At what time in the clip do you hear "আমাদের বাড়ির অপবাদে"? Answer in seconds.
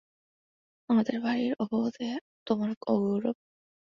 0.89-2.09